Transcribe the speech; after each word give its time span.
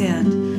And. 0.00 0.49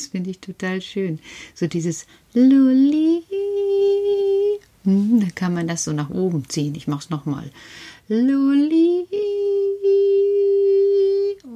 Das 0.00 0.06
finde 0.06 0.30
ich 0.30 0.38
total 0.38 0.80
schön. 0.80 1.18
So 1.54 1.66
dieses 1.66 2.06
Luli. 2.32 3.22
Hm, 4.84 5.20
da 5.20 5.26
kann 5.34 5.52
man 5.52 5.68
das 5.68 5.84
so 5.84 5.92
nach 5.92 6.08
oben 6.08 6.48
ziehen. 6.48 6.74
Ich 6.74 6.88
mache 6.88 7.00
es 7.00 7.10
nochmal. 7.10 7.50
Luli. 8.08 9.04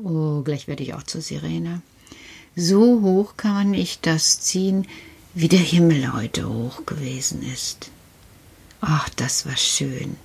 Oh, 0.04 0.42
gleich 0.42 0.68
werde 0.68 0.82
ich 0.82 0.92
auch 0.92 1.04
zur 1.04 1.22
Sirene. 1.22 1.80
So 2.54 3.00
hoch 3.00 3.38
kann 3.38 3.72
ich 3.72 4.00
das 4.00 4.42
ziehen, 4.42 4.86
wie 5.32 5.48
der 5.48 5.60
Himmel 5.60 6.12
heute 6.12 6.46
hoch 6.46 6.84
gewesen 6.84 7.42
ist. 7.50 7.90
Ach, 8.82 9.08
das 9.08 9.46
war 9.46 9.56
schön. 9.56 10.16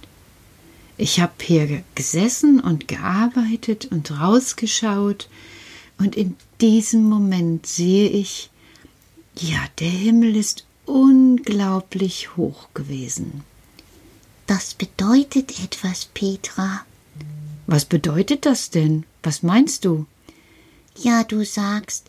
Ich 0.97 1.21
habe 1.21 1.31
hier 1.41 1.83
gesessen 1.95 2.59
und 2.59 2.89
gearbeitet 2.89 3.87
und 3.89 4.11
rausgeschaut 4.11 5.29
und 5.99 6.15
in 6.15 6.35
diesem 6.61 7.03
Moment 7.03 7.65
sehe 7.65 8.09
ich, 8.09 8.49
ja, 9.35 9.59
der 9.79 9.89
Himmel 9.89 10.35
ist 10.35 10.65
unglaublich 10.85 12.35
hoch 12.35 12.69
gewesen. 12.73 13.43
Das 14.47 14.73
bedeutet 14.73 15.63
etwas, 15.63 16.05
Petra. 16.05 16.85
Was 17.67 17.85
bedeutet 17.85 18.45
das 18.45 18.71
denn? 18.71 19.05
Was 19.21 19.43
meinst 19.43 19.85
du? 19.85 20.07
Ja, 20.97 21.23
du 21.23 21.45
sagst, 21.45 22.07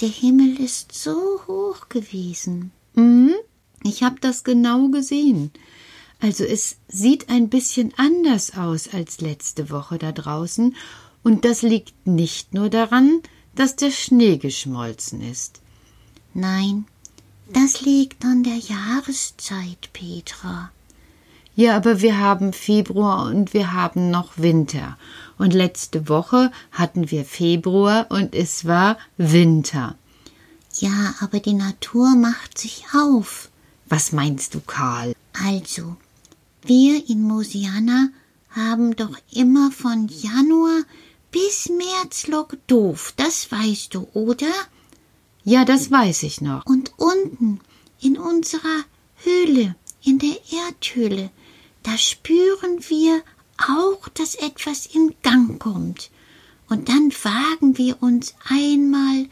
der 0.00 0.08
Himmel 0.08 0.58
ist 0.60 0.92
so 0.92 1.40
hoch 1.46 1.88
gewesen. 1.88 2.70
Mhm, 2.94 3.34
ich 3.82 4.02
habe 4.02 4.16
das 4.20 4.44
genau 4.44 4.88
gesehen. 4.88 5.50
Also 6.20 6.44
es 6.44 6.76
sieht 6.88 7.28
ein 7.28 7.50
bisschen 7.50 7.92
anders 7.96 8.56
aus 8.56 8.88
als 8.88 9.20
letzte 9.20 9.68
Woche 9.68 9.98
da 9.98 10.10
draußen 10.10 10.74
und 11.24 11.44
das 11.44 11.62
liegt 11.62 12.06
nicht 12.06 12.54
nur 12.54 12.68
daran, 12.68 13.20
dass 13.56 13.74
der 13.74 13.90
Schnee 13.90 14.36
geschmolzen 14.36 15.20
ist. 15.20 15.60
Nein, 16.34 16.86
das 17.52 17.80
liegt 17.80 18.24
an 18.24 18.42
der 18.42 18.56
Jahreszeit, 18.56 19.90
Petra. 19.92 20.70
Ja, 21.56 21.76
aber 21.76 22.00
wir 22.00 22.18
haben 22.18 22.52
Februar 22.52 23.26
und 23.26 23.54
wir 23.54 23.72
haben 23.72 24.10
noch 24.10 24.38
Winter. 24.38 24.98
Und 25.38 25.52
letzte 25.52 26.08
Woche 26.08 26.50
hatten 26.72 27.10
wir 27.10 27.24
Februar 27.24 28.06
und 28.10 28.34
es 28.34 28.64
war 28.66 28.98
Winter. 29.16 29.96
Ja, 30.78 31.14
aber 31.20 31.38
die 31.38 31.54
Natur 31.54 32.16
macht 32.16 32.58
sich 32.58 32.86
auf. 32.92 33.50
Was 33.88 34.10
meinst 34.10 34.54
du, 34.54 34.60
Karl? 34.60 35.14
Also, 35.44 35.96
wir 36.62 37.08
in 37.08 37.22
Mosiana 37.22 38.08
haben 38.50 38.96
doch 38.96 39.16
immer 39.32 39.70
von 39.70 40.08
Januar 40.08 40.82
bis 41.34 41.68
März 41.68 42.28
Lok 42.28 42.56
doof, 42.68 43.12
das 43.16 43.50
weißt 43.50 43.92
du, 43.92 44.06
oder? 44.14 44.54
Ja, 45.42 45.64
das 45.64 45.90
weiß 45.90 46.22
ich 46.22 46.40
noch. 46.40 46.64
Und 46.64 46.92
unten 46.96 47.60
in 48.00 48.16
unserer 48.16 48.84
Höhle, 49.16 49.74
in 50.04 50.20
der 50.20 50.36
Erdhöhle, 50.52 51.30
da 51.82 51.98
spüren 51.98 52.78
wir 52.88 53.20
auch, 53.58 54.08
dass 54.10 54.36
etwas 54.36 54.86
in 54.86 55.12
Gang 55.22 55.58
kommt. 55.58 56.12
Und 56.68 56.88
dann 56.88 57.12
wagen 57.24 57.78
wir 57.78 58.00
uns 58.00 58.36
einmal 58.48 59.26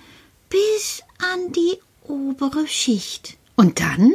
bis 0.48 1.02
an 1.18 1.52
die 1.52 1.78
obere 2.02 2.66
Schicht. 2.66 3.38
Und 3.54 3.78
dann? 3.78 4.12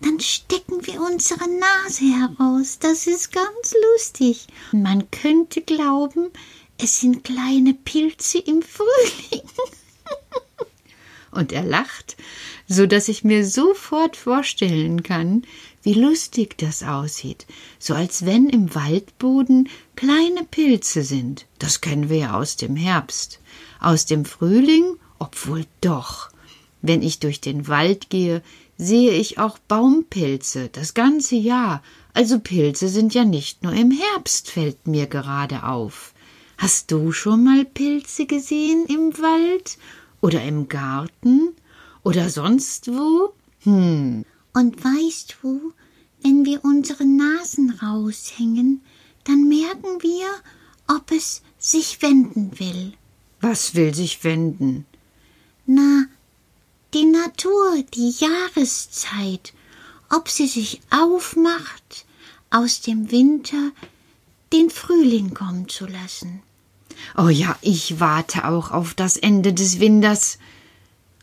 Dann 0.00 0.20
stecken 0.20 0.86
wir 0.86 1.00
unsere 1.00 1.48
Nase 1.48 2.04
heraus. 2.04 2.78
Das 2.78 3.08
ist 3.08 3.32
ganz 3.32 3.74
lustig. 3.94 4.46
Man 4.70 5.10
könnte 5.10 5.60
glauben, 5.60 6.30
es 6.78 7.00
sind 7.00 7.24
kleine 7.24 7.74
Pilze 7.74 8.38
im 8.38 8.62
Frühling. 8.62 9.48
Und 11.30 11.52
er 11.52 11.64
lacht, 11.64 12.16
so 12.68 12.86
dass 12.86 13.08
ich 13.08 13.24
mir 13.24 13.46
sofort 13.46 14.16
vorstellen 14.16 15.02
kann, 15.02 15.42
wie 15.82 15.94
lustig 15.94 16.56
das 16.56 16.82
aussieht, 16.82 17.46
so 17.78 17.94
als 17.94 18.24
wenn 18.24 18.48
im 18.48 18.74
Waldboden 18.74 19.68
kleine 19.96 20.44
Pilze 20.50 21.02
sind. 21.02 21.46
Das 21.58 21.80
kennen 21.80 22.08
wir 22.08 22.18
ja 22.18 22.38
aus 22.38 22.56
dem 22.56 22.76
Herbst. 22.76 23.40
Aus 23.80 24.06
dem 24.06 24.24
Frühling, 24.24 24.96
obwohl 25.18 25.66
doch. 25.80 26.30
Wenn 26.80 27.02
ich 27.02 27.18
durch 27.18 27.40
den 27.40 27.68
Wald 27.68 28.08
gehe, 28.10 28.42
sehe 28.78 29.12
ich 29.12 29.38
auch 29.38 29.58
Baumpilze 29.58 30.68
das 30.70 30.94
ganze 30.94 31.36
Jahr. 31.36 31.82
Also 32.14 32.38
Pilze 32.38 32.88
sind 32.88 33.12
ja 33.12 33.24
nicht 33.24 33.62
nur 33.62 33.72
im 33.72 33.90
Herbst, 33.90 34.50
fällt 34.50 34.86
mir 34.86 35.06
gerade 35.06 35.64
auf. 35.64 36.13
Hast 36.58 36.90
du 36.90 37.12
schon 37.12 37.44
mal 37.44 37.64
Pilze 37.64 38.26
gesehen 38.26 38.86
im 38.86 39.16
Wald 39.18 39.78
oder 40.20 40.42
im 40.42 40.68
Garten 40.68 41.54
oder 42.02 42.30
sonst 42.30 42.88
wo? 42.88 43.34
Hm. 43.60 44.24
Und 44.52 44.84
weißt 44.84 45.36
du, 45.42 45.72
wenn 46.22 46.44
wir 46.44 46.64
unsere 46.64 47.04
Nasen 47.04 47.70
raushängen, 47.70 48.82
dann 49.24 49.48
merken 49.48 50.00
wir, 50.00 50.26
ob 50.86 51.10
es 51.10 51.42
sich 51.58 52.00
wenden 52.02 52.58
will. 52.58 52.92
Was 53.40 53.74
will 53.74 53.94
sich 53.94 54.22
wenden? 54.22 54.86
Na, 55.66 56.04
die 56.94 57.04
Natur, 57.04 57.82
die 57.94 58.10
Jahreszeit, 58.10 59.52
ob 60.10 60.28
sie 60.28 60.46
sich 60.46 60.80
aufmacht, 60.90 62.06
aus 62.50 62.80
dem 62.80 63.10
Winter 63.10 63.72
den 64.54 64.70
Frühling 64.70 65.34
kommen 65.34 65.68
zu 65.68 65.86
lassen. 65.86 66.42
Oh 67.18 67.28
ja, 67.28 67.58
ich 67.60 67.98
warte 67.98 68.46
auch 68.46 68.70
auf 68.70 68.94
das 68.94 69.16
Ende 69.16 69.52
des 69.52 69.80
Winters. 69.80 70.38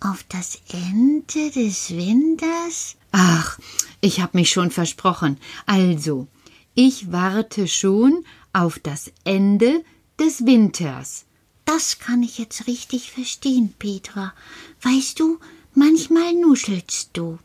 Auf 0.01 0.25
das 0.27 0.59
Ende 0.69 1.49
des 1.51 1.91
Winters? 1.91 2.97
Ach, 3.13 3.57
ich 4.01 4.19
hab 4.19 4.33
mich 4.33 4.51
schon 4.51 4.69
versprochen. 4.69 5.37
Also, 5.65 6.27
ich 6.75 7.11
warte 7.11 7.67
schon 7.67 8.25
auf 8.51 8.79
das 8.79 9.11
Ende 9.23 9.83
des 10.19 10.45
Winters. 10.45 11.25
Das 11.63 11.99
kann 11.99 12.23
ich 12.23 12.37
jetzt 12.37 12.67
richtig 12.67 13.11
verstehen, 13.11 13.73
Petra. 13.79 14.33
Weißt 14.81 15.19
du, 15.19 15.39
manchmal 15.73 16.33
nuschelst 16.33 17.11
du. 17.13 17.39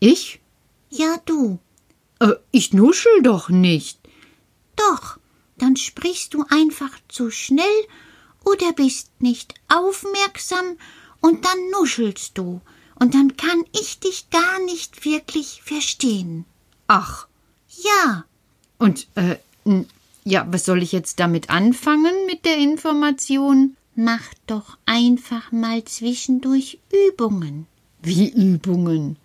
Ich? 0.00 0.40
Ja, 0.90 1.16
du. 1.26 1.60
Äh, 2.18 2.32
ich 2.50 2.72
nuschel 2.72 3.22
doch 3.22 3.50
nicht. 3.50 3.98
Doch, 4.76 5.18
dann 5.58 5.76
sprichst 5.76 6.34
du 6.34 6.44
einfach 6.48 6.90
zu 7.08 7.30
schnell 7.30 7.64
oder 8.44 8.72
bist 8.72 9.10
nicht 9.20 9.54
aufmerksam 9.68 10.76
und 11.20 11.44
dann 11.44 11.70
nuschelst 11.72 12.36
du 12.38 12.60
und 12.98 13.14
dann 13.14 13.36
kann 13.36 13.64
ich 13.72 13.98
dich 14.00 14.30
gar 14.30 14.64
nicht 14.64 15.04
wirklich 15.04 15.62
verstehen. 15.62 16.44
Ach. 16.86 17.26
Ja. 17.68 18.24
Und, 18.78 19.08
äh, 19.14 19.36
ja, 20.24 20.46
was 20.50 20.64
soll 20.64 20.82
ich 20.82 20.92
jetzt 20.92 21.20
damit 21.20 21.50
anfangen 21.50 22.14
mit 22.26 22.44
der 22.44 22.58
Information? 22.58 23.76
Mach 23.94 24.34
doch 24.46 24.76
einfach 24.86 25.52
mal 25.52 25.84
zwischendurch 25.84 26.78
Übungen. 27.08 27.66
Wie 28.02 28.28
Übungen? 28.28 29.16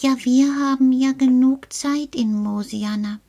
Ja, 0.00 0.16
wir 0.22 0.54
haben 0.56 0.92
ja 0.92 1.12
genug 1.12 1.72
Zeit 1.72 2.14
in 2.14 2.34
Mosiana. 2.34 3.20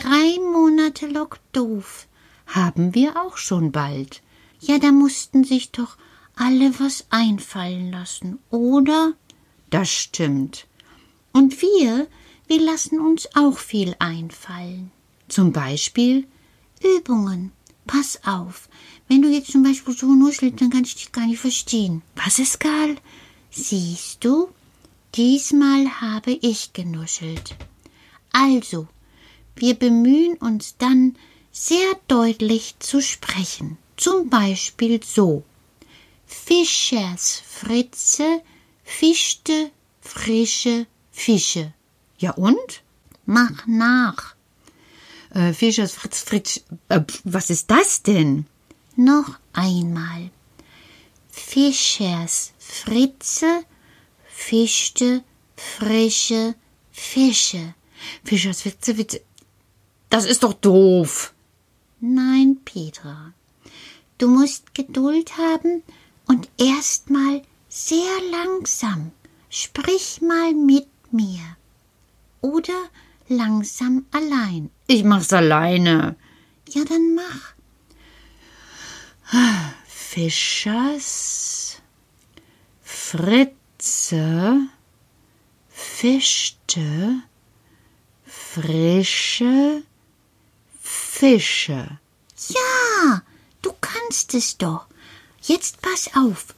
Drei 0.00 0.40
Monate 0.40 1.06
Lock 1.06 1.38
doof. 1.52 2.08
Haben 2.48 2.96
wir 2.96 3.14
auch 3.16 3.36
schon 3.36 3.70
bald. 3.70 4.22
Ja, 4.58 4.80
da 4.80 4.90
mussten 4.90 5.44
sich 5.44 5.70
doch 5.70 5.96
alle 6.34 6.80
was 6.80 7.06
einfallen 7.10 7.92
lassen, 7.92 8.40
oder? 8.50 9.12
Das 9.70 9.88
stimmt. 9.88 10.66
Und 11.32 11.62
wir, 11.62 12.08
wir 12.48 12.60
lassen 12.60 12.98
uns 12.98 13.28
auch 13.36 13.56
viel 13.56 13.94
einfallen. 14.00 14.90
Zum 15.28 15.52
Beispiel 15.52 16.26
Übungen. 16.82 17.52
Pass 17.86 18.18
auf. 18.24 18.68
Wenn 19.06 19.22
du 19.22 19.28
jetzt 19.28 19.52
zum 19.52 19.62
Beispiel 19.62 19.96
so 19.96 20.12
nuschelst, 20.12 20.60
dann 20.60 20.70
kann 20.70 20.82
ich 20.82 20.96
dich 20.96 21.12
gar 21.12 21.28
nicht 21.28 21.38
verstehen. 21.38 22.02
Was 22.16 22.40
ist, 22.40 22.58
Karl? 22.58 22.96
Siehst 23.52 24.24
du? 24.24 24.48
Diesmal 25.14 26.00
habe 26.00 26.32
ich 26.32 26.72
genuschelt. 26.72 27.54
Also, 28.32 28.88
wir 29.56 29.74
bemühen 29.74 30.36
uns 30.36 30.76
dann, 30.78 31.16
sehr 31.52 31.94
deutlich 32.08 32.74
zu 32.80 33.00
sprechen. 33.00 33.78
Zum 33.96 34.28
Beispiel 34.28 35.02
so. 35.02 35.44
Fischers 36.26 37.42
Fritze 37.46 38.42
fischte 38.82 39.70
frische 40.00 40.86
Fische. 41.12 41.72
Ja 42.18 42.32
und? 42.32 42.82
Mach 43.24 43.66
nach. 43.66 44.34
Äh, 45.30 45.52
Fischers 45.52 45.92
Fritz 45.92 46.20
Fritz. 46.22 46.64
Äh, 46.88 47.00
was 47.22 47.50
ist 47.50 47.70
das 47.70 48.02
denn? 48.02 48.46
Noch 48.96 49.38
einmal. 49.52 50.30
Fischers 51.30 52.52
Fritze 52.58 53.64
fischte 54.26 55.22
frische 55.56 56.54
Fische. 56.90 57.74
Fischers 58.24 58.62
Fritze, 58.62 58.94
Fritze. 58.94 59.20
Das 60.14 60.26
ist 60.26 60.44
doch 60.44 60.52
doof. 60.52 61.34
Nein, 61.98 62.58
Petra. 62.64 63.32
Du 64.16 64.28
musst 64.28 64.72
Geduld 64.72 65.36
haben 65.38 65.82
und 66.28 66.48
erst 66.56 67.10
mal 67.10 67.42
sehr 67.68 68.14
langsam. 68.30 69.10
Sprich 69.50 70.20
mal 70.22 70.54
mit 70.54 70.86
mir. 71.10 71.56
Oder 72.42 72.80
langsam 73.26 74.06
allein. 74.12 74.70
Ich 74.86 75.02
mach's 75.02 75.32
alleine. 75.32 76.14
Ja, 76.68 76.84
dann 76.84 77.16
mach. 77.16 77.54
Fischers 79.88 81.82
Fritze 82.82 84.68
fischte 85.70 87.20
frische 88.24 89.82
Fische. 91.24 91.98
Ja, 92.50 93.22
du 93.62 93.72
kannst 93.80 94.34
es 94.34 94.58
doch. 94.58 94.84
Jetzt 95.40 95.80
pass 95.80 96.10
auf. 96.14 96.54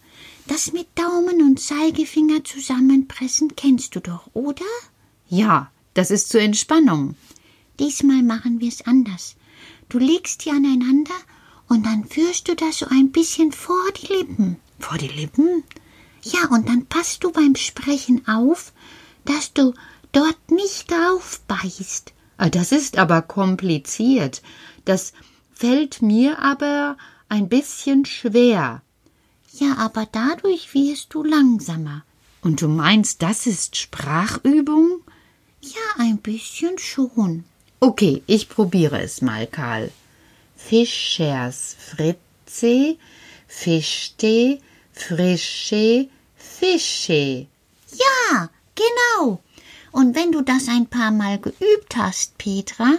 Das 0.49 0.73
mit 0.73 0.89
Daumen 0.97 1.41
und 1.41 1.61
Zeigefinger 1.61 2.43
zusammenpressen 2.43 3.55
kennst 3.55 3.95
du 3.95 4.01
doch, 4.01 4.29
oder? 4.33 4.65
Ja, 5.29 5.71
das 5.95 6.11
ist 6.11 6.31
zur 6.31 6.41
Entspannung. 6.41 7.15
Diesmal 7.79 8.25
machen 8.25 8.59
wir 8.59 8.67
es 8.67 8.85
anders. 8.85 9.37
Du 9.89 10.01
legst 10.01 10.45
die 10.45 10.51
aneinander 10.51 11.15
und 11.69 11.87
dann 11.87 12.05
führst 12.05 12.49
du 12.49 12.57
das 12.57 12.79
so 12.79 12.87
ein 12.87 13.13
bisschen 13.13 13.53
vor 13.53 13.93
die 14.03 14.13
Lippen. 14.15 14.57
Vor 14.81 14.99
die 14.99 15.07
Lippen? 15.07 15.63
Ja, 16.23 16.49
und 16.49 16.69
dann 16.69 16.87
passt 16.87 17.23
du 17.23 17.31
beim 17.31 17.55
Sprechen 17.55 18.27
auf, 18.27 18.73
dass 19.25 19.53
du 19.53 19.75
dort 20.11 20.51
nicht 20.51 20.91
drauf 20.91 21.41
beißt. 21.47 22.13
Ah, 22.38 22.50
das 22.50 22.73
ist 22.73 22.99
aber 22.99 23.23
kompliziert. 23.23 24.43
Das 24.85 25.12
fällt 25.55 26.02
mir 26.02 26.38
aber 26.38 26.97
ein 27.28 27.49
bisschen 27.49 28.05
schwer. 28.05 28.83
Ja, 29.52 29.76
aber 29.78 30.07
dadurch 30.11 30.75
wirst 30.75 31.14
du 31.14 31.25
langsamer. 31.25 32.05
Und 32.43 32.61
du 32.61 32.69
meinst, 32.69 33.23
das 33.23 33.47
ist 33.47 33.76
Sprachübung? 33.76 35.00
Ja, 35.62 36.05
ein 36.05 36.19
bisschen 36.19 36.78
schon. 36.78 37.45
Okay, 37.81 38.23
ich 38.26 38.49
probiere 38.49 39.00
es 39.00 39.23
mal, 39.23 39.47
Karl. 39.47 39.90
Fischers 40.57 41.76
Fritze, 41.78 42.97
Fischte, 43.47 44.61
Frische, 44.93 46.09
Fische. 46.37 47.47
Ja, 47.93 48.50
genau. 48.75 49.40
Und 49.97 50.15
wenn 50.15 50.31
du 50.31 50.43
das 50.43 50.69
ein 50.69 50.88
paar 50.88 51.11
Mal 51.11 51.38
geübt 51.38 51.97
hast, 51.97 52.37
Petra, 52.37 52.99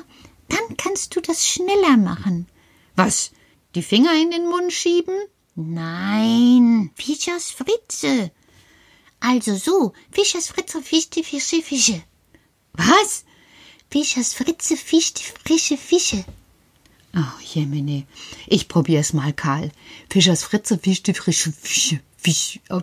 dann 0.49 0.77
kannst 0.77 1.15
du 1.15 1.21
das 1.21 1.47
schneller 1.47 1.95
machen. 1.95 2.47
Was? 2.95 3.29
Die 3.75 3.83
Finger 3.83 4.19
in 4.19 4.31
den 4.31 4.49
Mund 4.49 4.73
schieben? 4.73 5.13
Nein, 5.53 6.89
Fischers 6.95 7.51
Fritze. 7.51 8.31
Also 9.19 9.55
so, 9.57 9.93
Fischers 10.09 10.47
Fritze, 10.47 10.81
Fischte, 10.81 11.23
Fische, 11.23 11.61
Fische. 11.61 12.01
Was? 12.73 13.25
Fischers 13.91 14.33
Fritze 14.33 14.75
fischt 14.75 15.19
frische 15.45 15.77
Fische. 15.77 16.25
Oh, 17.15 17.39
Jemine. 17.43 18.07
Ich 18.47 18.67
probier's 18.67 19.13
mal, 19.13 19.33
Karl. 19.33 19.71
Fischers 20.09 20.43
Fritze 20.43 20.79
fischte 20.79 21.13
frische 21.13 21.51
Fische. 21.51 22.01
Fisch. 22.17 22.59
Oh, 22.71 22.81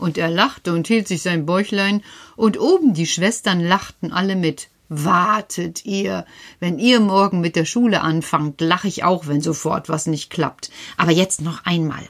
und 0.00 0.18
er 0.18 0.30
lachte 0.30 0.72
und 0.72 0.88
hielt 0.88 1.06
sich 1.06 1.22
sein 1.22 1.46
Bäuchlein, 1.46 2.02
und 2.36 2.58
oben 2.58 2.94
die 2.94 3.06
Schwestern 3.06 3.60
lachten 3.60 4.12
alle 4.12 4.36
mit. 4.36 4.68
Wartet 4.88 5.84
ihr, 5.84 6.26
wenn 6.58 6.80
ihr 6.80 6.98
morgen 6.98 7.40
mit 7.40 7.54
der 7.54 7.64
Schule 7.64 8.00
anfangt, 8.00 8.60
lach 8.60 8.84
ich 8.84 9.04
auch, 9.04 9.28
wenn 9.28 9.40
sofort 9.40 9.88
was 9.88 10.06
nicht 10.06 10.30
klappt. 10.30 10.70
Aber 10.96 11.12
jetzt 11.12 11.42
noch 11.42 11.64
einmal. 11.64 12.02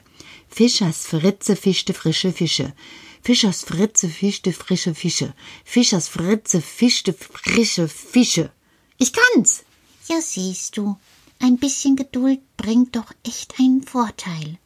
Fischers 0.49 1.05
Fritze 1.05 1.55
fischte 1.55 1.93
frische 1.93 2.31
Fische. 2.31 2.73
Fischers 3.21 3.63
Fritze 3.63 4.09
fischte 4.09 4.51
frische 4.51 4.95
Fische. 4.95 5.33
Fischers 5.63 6.07
Fritze 6.07 6.59
fischte 6.59 7.13
frische 7.13 7.87
Fische. 7.87 8.51
Ich 8.97 9.13
kann's. 9.13 9.63
Ja, 10.07 10.19
siehst 10.19 10.75
du, 10.75 10.97
ein 11.39 11.57
bisschen 11.57 11.95
Geduld 11.95 12.39
bringt 12.57 12.95
doch 12.95 13.13
echt 13.23 13.59
einen 13.59 13.83
Vorteil. 13.83 14.57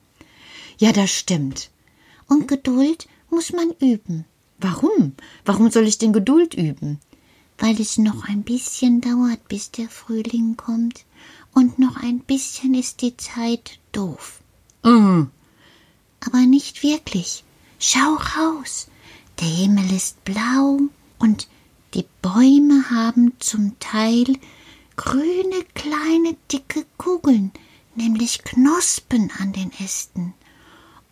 Ja, 0.77 0.91
das 0.93 1.11
stimmt. 1.11 1.69
Und 2.27 2.47
Geduld 2.47 3.07
muss 3.35 3.53
man 3.53 3.71
üben. 3.79 4.25
Warum? 4.59 5.13
Warum 5.43 5.69
soll 5.69 5.87
ich 5.87 5.97
denn 5.97 6.13
Geduld 6.13 6.53
üben? 6.53 6.99
Weil 7.57 7.79
es 7.79 7.97
noch 7.97 8.27
ein 8.27 8.43
bisschen 8.43 9.01
dauert, 9.01 9.47
bis 9.47 9.71
der 9.71 9.89
Frühling 9.89 10.57
kommt. 10.57 11.05
Und 11.53 11.79
noch 11.79 11.97
ein 11.97 12.19
bisschen 12.19 12.73
ist 12.73 13.01
die 13.01 13.15
Zeit 13.17 13.79
doof. 13.91 14.41
Mm. 14.83 15.23
Aber 16.25 16.39
nicht 16.39 16.83
wirklich. 16.83 17.43
Schau 17.79 18.15
raus. 18.15 18.87
Der 19.39 19.47
Himmel 19.47 19.91
ist 19.91 20.23
blau 20.23 20.79
und 21.19 21.47
die 21.93 22.05
Bäume 22.21 22.89
haben 22.89 23.33
zum 23.39 23.77
Teil 23.79 24.37
grüne 24.95 25.63
kleine 25.73 26.35
dicke 26.51 26.85
Kugeln, 26.97 27.51
nämlich 27.95 28.43
Knospen 28.43 29.31
an 29.39 29.53
den 29.53 29.71
Ästen. 29.79 30.33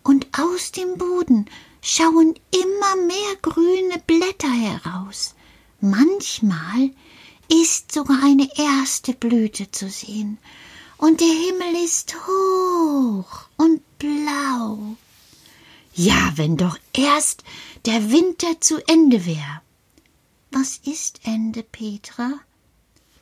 Und 0.02 0.26
aus 0.38 0.72
dem 0.72 0.98
Boden 0.98 1.46
schauen 1.84 2.34
immer 2.50 2.96
mehr 2.96 3.36
grüne 3.42 4.02
Blätter 4.06 4.50
heraus. 4.50 5.34
Manchmal 5.80 6.90
ist 7.48 7.92
sogar 7.92 8.24
eine 8.24 8.48
erste 8.56 9.12
Blüte 9.12 9.70
zu 9.70 9.90
sehen. 9.90 10.38
Und 10.96 11.20
der 11.20 11.28
Himmel 11.28 11.84
ist 11.84 12.16
hoch 12.26 13.48
und 13.58 13.82
blau. 13.98 14.96
Ja, 15.92 16.32
wenn 16.36 16.56
doch 16.56 16.78
erst 16.94 17.44
der 17.84 18.10
Winter 18.10 18.60
zu 18.60 18.78
Ende 18.88 19.26
wär. 19.26 19.62
Was 20.50 20.80
ist 20.84 21.20
Ende, 21.24 21.62
Petra? 21.62 22.32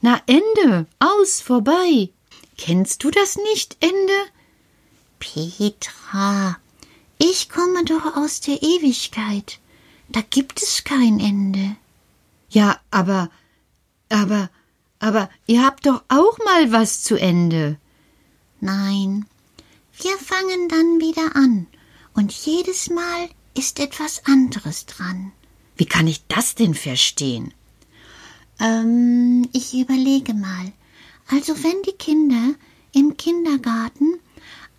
Na, 0.01 0.23
Ende, 0.27 0.87
aus, 1.01 1.41
vorbei. 1.41 2.11
Kennst 2.57 3.03
du 3.03 3.11
das 3.11 3.37
nicht, 3.37 3.77
Ende? 3.81 4.13
Petra, 5.19 6.59
ich 7.23 7.49
komme 7.49 7.85
doch 7.85 8.17
aus 8.17 8.41
der 8.41 8.63
Ewigkeit. 8.63 9.61
Da 10.09 10.23
gibt 10.29 10.61
es 10.61 10.83
kein 10.83 11.21
Ende. 11.21 11.77
Ja, 12.51 12.81
aber, 12.91 13.31
aber, 14.09 14.51
aber 14.99 15.31
ihr 15.47 15.65
habt 15.65 15.87
doch 15.87 16.03
auch 16.09 16.39
mal 16.45 16.73
was 16.73 17.03
zu 17.05 17.15
Ende. 17.15 17.79
Nein, 18.61 19.25
wir 20.01 20.19
fangen 20.19 20.69
dann 20.69 21.01
wieder 21.01 21.37
an, 21.37 21.69
und 22.13 22.33
jedes 22.33 22.91
Mal 22.91 23.29
ist 23.55 23.79
etwas 23.79 24.27
anderes 24.27 24.87
dran. 24.87 25.31
Wie 25.77 25.87
kann 25.87 26.09
ich 26.09 26.27
das 26.27 26.57
denn 26.57 26.75
verstehen? 26.75 27.55
Ähm, 28.59 29.49
ich 29.53 29.75
überlege 29.75 30.35
mal. 30.35 30.73
Also 31.29 31.55
wenn 31.63 31.83
die 31.85 31.97
Kinder 31.97 32.55
im 32.93 33.17
Kindergarten 33.17 34.19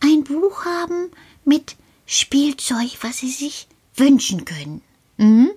ein 0.01 0.25
Buch 0.25 0.65
haben 0.65 1.09
mit 1.45 1.77
Spielzeug, 2.05 2.97
was 3.01 3.19
sie 3.19 3.29
sich 3.31 3.67
wünschen 3.95 4.45
können, 4.45 4.81
Mhm. 5.17 5.51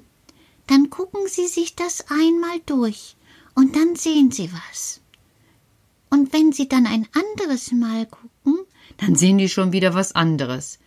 dann 0.67 0.91
gucken 0.91 1.27
sie 1.29 1.47
sich 1.49 1.75
das 1.75 2.07
einmal 2.11 2.61
durch 2.67 3.17
und 3.55 3.75
dann 3.77 3.97
sehen 3.97 4.31
sie 4.31 4.51
was. 4.53 5.01
Und 6.11 6.33
wenn 6.33 6.53
sie 6.53 6.69
dann 6.69 6.87
ein 6.87 7.09
anderes 7.15 7.73
Mal 7.73 8.07
gucken, 8.07 8.61
Dann 8.99 9.17
sehen 9.17 9.39
die 9.39 9.49
schon 9.49 9.73
wieder 9.73 9.95
was 9.95 10.13
anderes. 10.13 10.79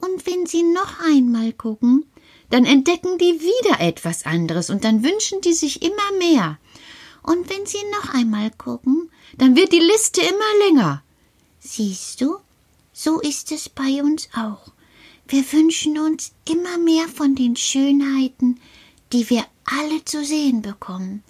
und 0.00 0.24
wenn 0.26 0.46
sie 0.46 0.62
noch 0.62 1.00
einmal 1.00 1.52
gucken, 1.52 2.06
Dann 2.50 2.64
entdecken 2.64 3.16
die 3.18 3.40
wieder 3.40 3.80
etwas 3.80 4.26
anderes 4.26 4.70
und 4.70 4.82
dann 4.84 5.04
wünschen 5.04 5.40
die 5.40 5.52
sich 5.52 5.82
immer 5.82 6.12
mehr. 6.18 6.58
und 7.22 7.48
wenn 7.50 7.64
sie 7.66 7.82
noch 7.92 8.12
einmal 8.14 8.50
gucken, 8.52 9.10
Dann 9.38 9.56
wird 9.56 9.72
die 9.72 9.78
Liste 9.80 10.20
immer 10.20 10.66
länger. 10.66 11.02
siehst 11.60 12.20
du, 12.20 12.38
so 12.92 13.20
ist 13.20 13.50
es 13.52 13.68
bei 13.68 14.02
uns 14.02 14.28
auch. 14.34 14.72
Wir 15.30 15.52
wünschen 15.52 15.96
uns 15.96 16.32
immer 16.44 16.76
mehr 16.76 17.06
von 17.06 17.36
den 17.36 17.54
Schönheiten, 17.54 18.58
die 19.12 19.30
wir 19.30 19.44
alle 19.64 20.04
zu 20.04 20.24
sehen 20.24 20.60
bekommen. 20.60 21.22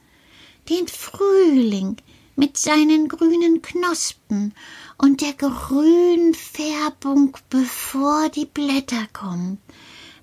Den 0.71 0.89
Frühling 0.89 1.99
mit 2.35 2.57
seinen 2.57 3.09
grünen 3.09 3.61
Knospen 3.61 4.55
und 4.97 5.21
der 5.21 5.35
grünen 5.35 6.33
Färbung, 6.33 7.37
bevor 7.51 8.31
die 8.31 8.47
Blätter 8.47 9.07
kommen, 9.13 9.59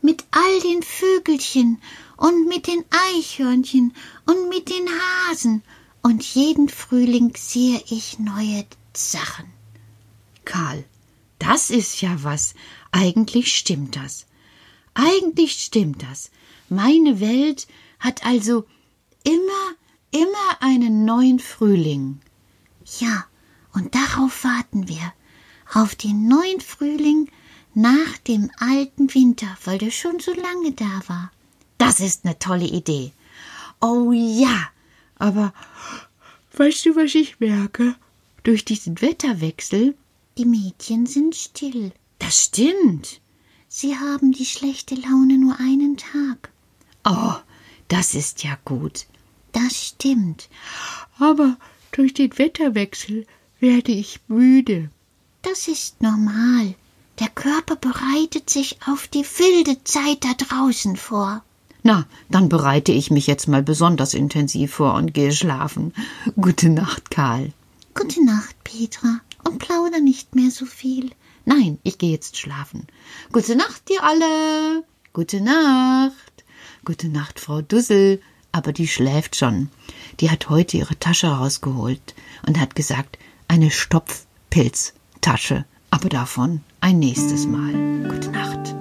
mit 0.01 0.25
all 0.31 0.59
den 0.61 0.81
Vögelchen 0.81 1.79
und 2.17 2.47
mit 2.47 2.65
den 2.65 2.83
Eichhörnchen 3.13 3.93
und 4.25 4.49
mit 4.49 4.71
den 4.71 4.89
Hasen, 4.89 5.61
und 6.01 6.23
jeden 6.23 6.69
Frühling 6.69 7.33
sehe 7.37 7.79
ich 7.89 8.17
neue 8.17 8.65
Sachen. 8.95 9.45
Karl, 10.45 10.83
das 11.37 11.69
ist 11.69 12.01
ja 12.01 12.17
was. 12.23 12.55
Eigentlich 12.91 13.55
stimmt 13.55 13.95
das. 13.95 14.25
Eigentlich 14.93 15.53
stimmt 15.53 16.03
das. 16.03 16.31
Meine 16.69 17.19
Welt 17.19 17.67
hat 17.99 18.25
also 18.25 18.65
immer, 19.23 19.75
immer 20.11 20.61
einen 20.61 21.05
neuen 21.05 21.39
Frühling. 21.39 22.19
Ja, 22.99 23.25
und 23.73 23.93
darauf 23.93 24.43
warten 24.43 24.87
wir. 24.87 25.13
Auf 25.73 25.95
den 25.95 26.27
neuen 26.27 26.61
Frühling 26.61 27.29
nach 27.73 28.17
dem 28.27 28.49
alten 28.57 29.13
Winter, 29.13 29.57
weil 29.65 29.77
der 29.77 29.91
schon 29.91 30.19
so 30.19 30.33
lange 30.33 30.71
da 30.71 31.01
war. 31.07 31.31
Das 31.77 31.99
ist 31.99 32.25
eine 32.25 32.39
tolle 32.39 32.65
Idee. 32.65 33.11
Oh 33.81 34.11
ja, 34.11 34.69
aber 35.19 35.53
weißt 36.53 36.87
du, 36.87 36.95
was 36.95 37.13
ich 37.13 37.39
merke? 37.39 37.95
Durch 38.43 38.65
diesen 38.65 38.99
Wetterwechsel, 39.01 39.95
Die 40.37 40.45
Mädchen 40.45 41.05
sind 41.05 41.35
still. 41.35 41.91
Das 42.27 42.43
stimmt. 42.43 43.21
Sie 43.69 43.97
haben 43.97 44.33
die 44.33 44.45
schlechte 44.45 44.95
Laune 44.95 45.37
nur 45.37 45.57
einen 45.61 45.95
Tag. 45.95 46.49
Oh, 47.05 47.35
das 47.87 48.15
ist 48.15 48.43
ja 48.43 48.57
gut. 48.65 49.05
Das 49.53 49.87
stimmt. 49.87 50.49
Aber 51.19 51.55
Durch 51.93 52.13
den 52.13 52.37
Wetterwechsel 52.37 53.25
werde 53.61 53.93
ich 53.93 54.19
müde. 54.27 54.89
Das 55.41 55.69
ist 55.69 56.01
normal. 56.01 56.75
Der 57.19 57.29
Körper 57.29 57.77
bereitet 57.77 58.49
sich 58.49 58.77
auf 58.85 59.07
die 59.07 59.23
wilde 59.23 59.83
Zeit 59.85 60.25
da 60.25 60.33
draußen 60.33 60.97
vor. 60.97 61.43
Na, 61.81 62.05
dann 62.29 62.49
bereite 62.49 62.91
ich 62.91 63.09
mich 63.09 63.25
jetzt 63.25 63.47
mal 63.47 63.63
besonders 63.63 64.13
intensiv 64.13 64.73
vor 64.73 64.95
und 64.95 65.13
gehe 65.13 65.31
schlafen. 65.31 65.93
Gute 66.35 66.69
Nacht, 66.69 67.09
Karl. 67.09 67.53
Gute 67.95 68.23
Nacht, 68.25 68.55
Petra. 68.65 69.21
Und 69.43 69.59
plauder 69.59 69.99
nicht 69.99 70.35
mehr 70.35 70.51
so 70.51 70.65
viel. 70.65 71.11
Nein, 71.45 71.79
ich 71.83 71.97
gehe 71.97 72.11
jetzt 72.11 72.37
schlafen. 72.37 72.87
Gute 73.31 73.55
Nacht, 73.55 73.89
ihr 73.89 74.03
alle. 74.03 74.83
Gute 75.13 75.41
Nacht. 75.41 76.43
Gute 76.83 77.07
Nacht, 77.07 77.39
Frau 77.39 77.61
Dussel. 77.61 78.21
Aber 78.51 78.73
die 78.73 78.87
schläft 78.87 79.35
schon. 79.35 79.69
Die 80.19 80.29
hat 80.29 80.49
heute 80.49 80.77
ihre 80.77 80.97
Tasche 80.97 81.27
rausgeholt 81.27 82.15
und 82.47 82.59
hat 82.59 82.75
gesagt, 82.75 83.17
eine 83.47 83.71
Stopfpilztasche. 83.71 85.65
Aber 85.89 86.09
davon 86.09 86.61
ein 86.81 86.99
nächstes 86.99 87.45
Mal. 87.45 88.09
Gute 88.09 88.31
Nacht. 88.31 88.75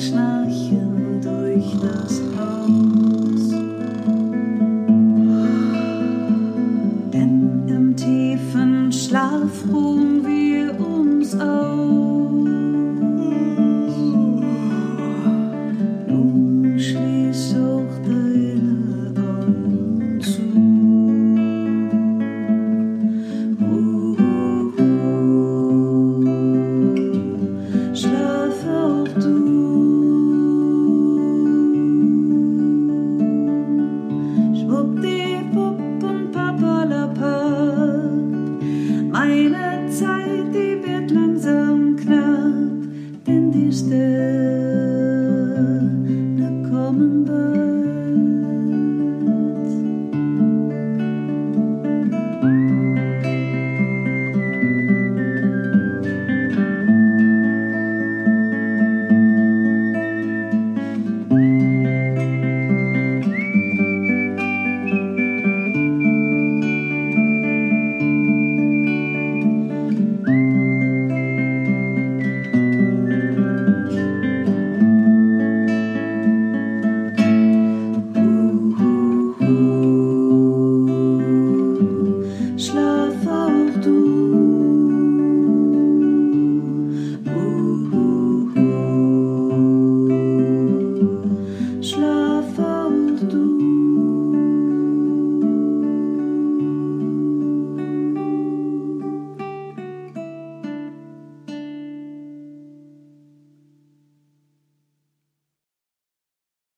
Schnarchen 0.00 1.20
durch 1.20 1.76
das 1.82 2.29